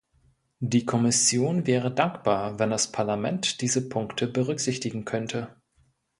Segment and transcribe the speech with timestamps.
[0.61, 5.55] Die Kommission wäre dankbar, wenn das Parlament diese Punkte berücksichtigen könnte.